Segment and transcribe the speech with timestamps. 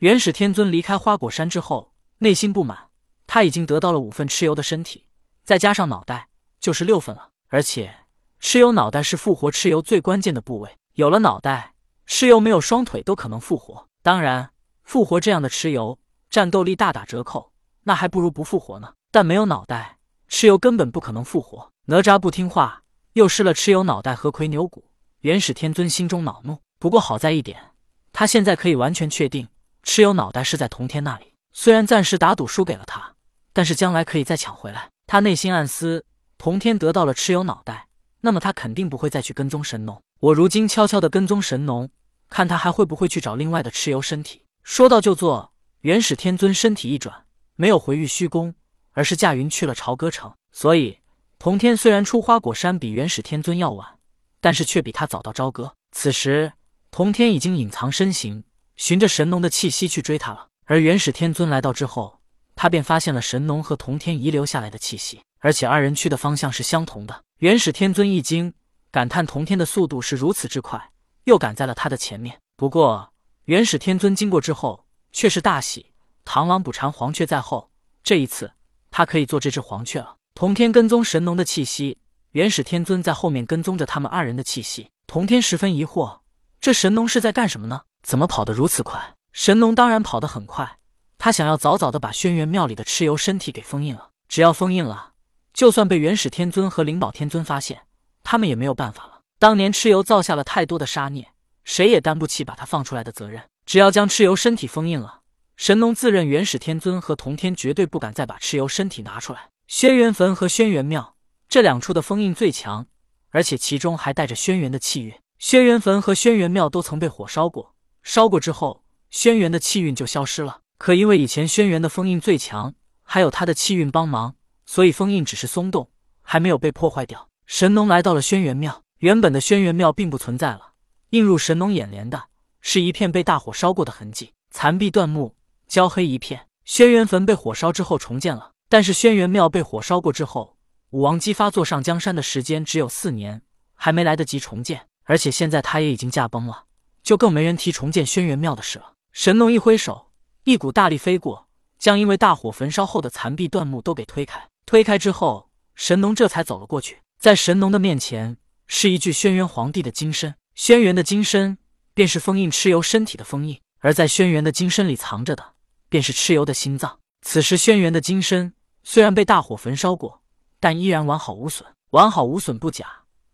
[0.00, 2.88] 元始天尊离开花果山之后，内心不满，
[3.26, 5.04] 他已经得到了五份蚩尤的身体，
[5.44, 7.28] 再加上脑袋，就是六份了。
[7.48, 7.94] 而且，
[8.40, 11.74] 蚩尤脑袋是复活蚩尤最关键的部位，有了脑袋，
[12.08, 13.86] 蚩尤没有双腿都可能复活。
[14.02, 14.52] 当然，
[14.84, 15.98] 复活这样的蚩尤，
[16.30, 18.94] 战斗力大打折扣，那还不如不复活呢。
[19.10, 19.98] 但没有脑袋，
[20.30, 21.70] 蚩尤根本不可能复活。
[21.84, 24.86] 哪吒不听话，又失了蚩尤脑袋和魁牛骨，
[25.18, 26.56] 元始天尊心中恼怒。
[26.78, 27.72] 不过好在一点，
[28.14, 29.46] 他现在可以完全确定，
[29.84, 31.34] 蚩尤脑袋是在童天那里。
[31.52, 33.14] 虽然暂时打赌输给了他，
[33.52, 34.90] 但是将来可以再抢回来。
[35.06, 36.04] 他内心暗思：
[36.38, 37.88] 童天得到了蚩尤脑袋，
[38.20, 40.00] 那么他肯定不会再去跟踪神农。
[40.20, 41.90] 我如今悄悄的跟踪神农。
[42.32, 44.44] 看他还会不会去找另外的蚩尤身体。
[44.62, 47.24] 说到就做，元始天尊身体一转，
[47.56, 48.54] 没有回玉虚宫，
[48.92, 50.32] 而是驾云去了朝歌城。
[50.52, 51.00] 所以，
[51.40, 53.98] 童天虽然出花果山比元始天尊要晚，
[54.40, 55.74] 但是却比他早到朝歌。
[55.90, 56.52] 此时，
[56.92, 58.44] 童天已经隐藏身形，
[58.80, 60.48] 循着神农的气息去追他了。
[60.64, 62.18] 而元始天尊来到之后，
[62.56, 67.22] 他便发现了神农和童天遗留下来的气息，而且二人去的方向是相同的。
[67.40, 68.54] 元始天尊一惊，
[68.90, 70.90] 感叹童天的速度是如此之快。
[71.24, 72.40] 又赶在了他的前面。
[72.56, 73.12] 不过，
[73.44, 75.92] 元始天尊经过之后却是大喜，
[76.24, 77.70] 螳螂捕蝉，黄雀在后。
[78.02, 78.52] 这一次，
[78.90, 80.16] 他可以做这只黄雀了。
[80.34, 81.98] 童天跟踪神农的气息，
[82.30, 84.88] 元始天尊在后面跟踪着他们二人的气息。
[85.06, 86.20] 童天十分疑惑，
[86.58, 87.82] 这神农是在干什么呢？
[88.02, 89.14] 怎么跑得如此快？
[89.32, 90.78] 神农当然跑得很快，
[91.18, 94.10] 他想要早早的把轩辕庙里的蚩尤身体给封印了。
[94.28, 95.12] 只要封印了，
[95.52, 97.82] 就算被元始天尊和灵宝天尊发现，
[98.22, 99.20] 他们也没有办法了。
[99.38, 101.28] 当年蚩尤造下了太多的杀孽，
[101.64, 103.42] 谁也担不起把他放出来的责任。
[103.64, 105.20] 只要将蚩尤身体封印了，
[105.56, 109.50] 神农自认元始天尊和同天绝对不敢再把蚩尤身体拿出来。
[109.66, 111.14] 轩辕坟和轩辕庙
[111.48, 112.86] 这两处的封印最强，
[113.30, 115.14] 而且其中还带着轩辕的气运。
[115.38, 120.60] 轩辕坟和轩辕庙都曾被火烧过，烧过之后，轩辕的气运就消失了。
[120.78, 125.90] 可因为以前轩辕的封印最强，还有他的气运帮忙，所以封印只是松动，
[126.22, 127.28] 还没有被破坏掉。
[127.46, 128.82] 神农来到了轩辕庙。
[128.98, 130.72] 原本的轩辕庙并不存在了，
[131.10, 132.24] 映入神农眼帘的
[132.60, 135.34] 是一片被大火烧过的痕迹，残壁断木，
[135.66, 136.46] 焦黑一片。
[136.66, 140.58] 轩辕坟被火烧之后重建了，但是轩辕庙被火烧过之后，
[140.90, 143.40] 武王姬发坐上江山的时间只有四年，
[143.74, 146.64] 还没来得及重建，而且现在他也已经驾崩了，
[147.10, 148.92] 就更没人提重建轩辕庙的事了。
[149.10, 150.12] 神农一挥手，
[150.44, 154.46] 一股大力飞过，将因为大火焚烧后的残壁断木都给推开。
[154.64, 158.36] 推开之后，神农这才走了过去，在神农的面前。
[158.68, 161.58] 是一具轩辕皇帝的金身，轩辕的金身
[161.94, 165.54] 便是封印蚩尤身体的封印，而在轩辕的金身里藏着的
[165.88, 167.00] 便是蚩尤的心脏。
[167.22, 168.54] 此时轩辕的金身
[168.84, 170.22] 虽然被大火焚烧过，
[170.60, 171.68] 但依然完好无损。
[171.90, 172.86] 完好无损不假，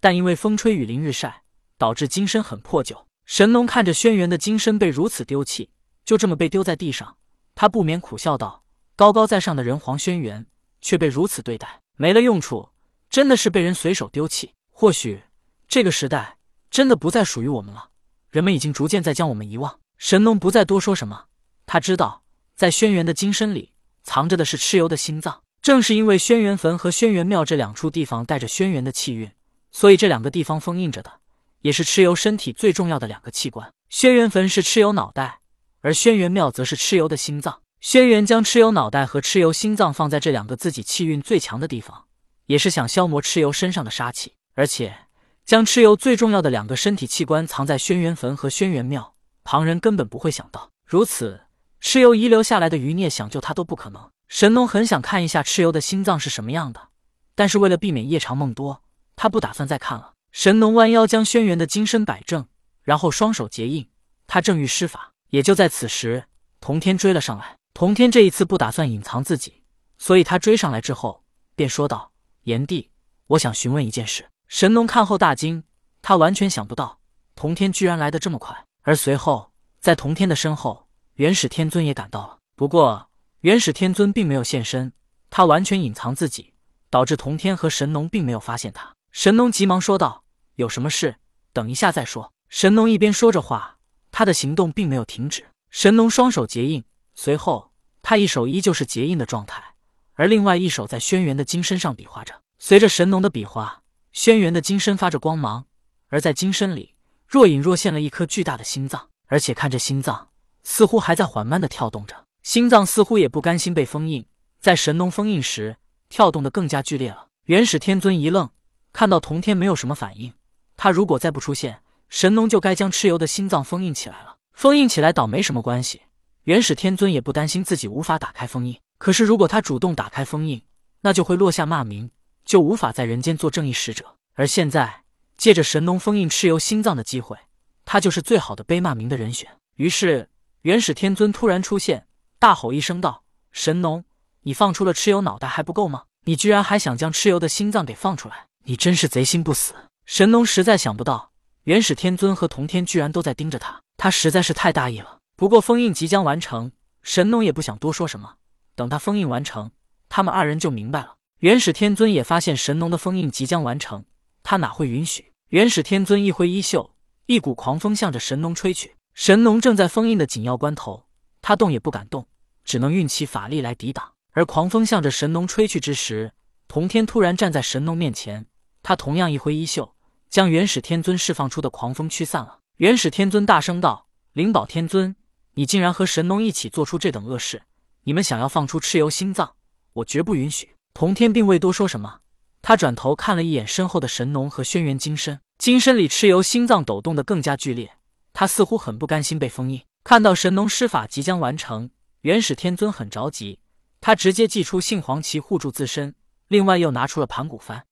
[0.00, 1.42] 但因为风吹雨淋日晒，
[1.76, 3.07] 导致金身很破旧。
[3.28, 5.68] 神农看着轩辕的金身被如此丢弃，
[6.02, 7.18] 就这么被丢在地上，
[7.54, 8.64] 他不免苦笑道
[8.96, 10.46] ：“高高在上的人皇轩辕，
[10.80, 12.70] 却被如此对待，没了用处，
[13.10, 15.24] 真的是被人随手丢弃。”或许
[15.68, 16.38] 这个时代
[16.70, 17.90] 真的不再属于我们了，
[18.30, 19.78] 人们已经逐渐在将我们遗忘。
[19.98, 21.26] 神农不再多说什么，
[21.66, 22.22] 他知道
[22.56, 25.42] 在轩辕的金身里藏着的是蚩尤的心脏。
[25.60, 29.30] 正是因为轩辕坟和轩辕庙这两处地方带着轩辕的气运，
[29.70, 31.20] 所以这两个地方封印着的
[31.60, 33.72] 也是蚩尤身体最重要的两个器官。
[33.88, 35.40] 轩辕坟是蚩尤脑袋，
[35.80, 37.62] 而轩辕庙则是蚩尤的心脏。
[37.80, 42.06] 轩辕将蚩尤脑袋和蚩尤心脏放在这两个自己气运最强的地方，
[42.46, 44.34] 也是想消磨蚩尤身上的杀气。
[44.54, 45.06] 而且，
[45.44, 49.14] 将蚩尤最重要的两个身体器官藏在轩辕坟和轩辕庙，
[49.44, 50.70] 旁人根本不会想到。
[50.84, 51.42] 如此，
[51.80, 54.10] 蚩尤遗留下来的余孽，想救他都不可能。
[54.26, 56.88] 神农很想看一下蚩尤的心脏是什么样的，
[57.34, 58.82] 但是为了避免夜长梦多，
[59.16, 60.14] 他不打算再看了。
[60.30, 62.46] 神农弯腰将轩辕的金身摆正，
[62.82, 63.88] 然后双手结印，
[64.26, 65.12] 他正欲施法。
[65.30, 66.24] 也就在此时，
[66.60, 67.56] 童天追了上来。
[67.74, 69.62] 童天这一次不打算隐藏自己，
[69.98, 71.22] 所以他追上来之后
[71.54, 72.12] 便说道
[72.44, 72.90] ：“炎帝，
[73.26, 75.64] 我想询问一件事。”神农看后大惊，
[76.00, 77.00] 他完全想不到
[77.34, 78.64] 童天居然来得这么快。
[78.82, 82.38] 而随后，在童天的身后，元始天尊也赶到了。
[82.56, 83.10] 不过，
[83.40, 84.92] 元始天尊并没有现身，
[85.28, 86.54] 他完全隐藏自己，
[86.88, 88.94] 导致童天和神农并没有发现他。
[89.10, 90.24] 神农急忙说道
[90.56, 91.16] ：“有什么事，
[91.52, 93.78] 等一下再说。”神农一边说着话，
[94.10, 95.46] 他的行动并没有停止。
[95.70, 96.84] 神农双手结印，
[97.14, 97.72] 随后
[98.02, 99.74] 他一手依旧是结印的状态，
[100.14, 102.42] 而另外一手在轩辕的金身上比划着。
[102.58, 103.82] 随着神农的比划。
[104.10, 105.66] 轩辕的金身发着光芒，
[106.08, 106.94] 而在金身里
[107.26, 110.30] 若隐若现了一颗巨大的心脏，而且看着心脏
[110.64, 112.24] 似乎还在缓慢的跳动着。
[112.42, 114.26] 心脏似乎也不甘心被封印，
[114.58, 115.76] 在神农封印时
[116.08, 117.28] 跳动的更加剧烈了。
[117.44, 118.50] 元始天尊一愣，
[118.98, 120.32] 看到童天没有什么反应，
[120.76, 124.38] 他如果再不出现，神农就该将蚩尤的心脏封印起来了。
[124.54, 126.02] 封印起来倒没什么关系，
[126.42, 128.76] 元始天尊也不担心自己无法打开封印。
[128.98, 130.60] 可是如果他主动打开封印，
[131.02, 132.10] 那就会落下骂名，
[132.44, 134.16] 就无法在人间做正义使者。
[134.34, 135.04] 而现在
[135.36, 137.38] 借着神农封印蚩尤心脏的机会，
[137.84, 139.48] 他就是最好的背骂名的人选。
[139.76, 140.28] 于是
[140.62, 142.08] 元始天尊突然出现，
[142.40, 143.22] 大吼一声道
[143.52, 144.04] ：“神农，
[144.42, 146.02] 你放出了蚩尤脑袋还不够吗？
[146.24, 148.47] 你居然还想将蚩尤的心脏给放出来！
[148.68, 149.72] 你真是贼心不死！”
[150.04, 151.32] 神农实在想不到，
[151.62, 155.20] 元始天尊和童天居然都在盯着他，他实在是太大意了。
[155.36, 156.70] 不过封印即将完成，
[157.02, 158.34] 神农也不想多说什么。
[158.74, 159.70] 等他封印完成，
[160.10, 161.14] 他们二人就明白了。
[161.38, 164.04] 元始天尊也发现神农的封印即将完成，
[164.42, 165.32] 他哪会允许？
[165.48, 166.94] 元始天尊一挥衣袖，
[167.24, 168.96] 一股狂风向着神农吹去。
[169.14, 171.06] 神农正在封印的紧要关头，
[171.40, 172.28] 他动也不敢动，
[172.64, 174.12] 只能运起法力来抵挡。
[174.32, 176.32] 而狂风向着神农吹去之时，
[176.68, 178.44] 童天突然站在神农面前，
[178.88, 179.94] 他同样一挥衣袖。
[180.30, 182.60] 将元始天尊释放出的狂风驱散了。
[182.78, 185.14] 元始天尊大声道：“灵宝天尊，
[185.52, 187.64] 你竟然和神农一起做出这等恶事！
[188.04, 189.56] 你们想要放出蚩尤心脏，
[189.92, 192.20] 我绝不允许。”童天并未多说什么，
[192.62, 197.92] 他转头看了一眼身后的神农和轩辕金身，金身里蚩尤心脏抖动的更加剧烈，
[198.32, 199.84] 他似乎很不甘心被封印。
[200.02, 201.90] 看到神农施法即将完成，
[202.22, 203.58] 元始天尊很着急，
[204.00, 206.14] 他直接祭出杏黄旗护住自身，
[206.48, 207.82] 另外又拿出了盘古幡。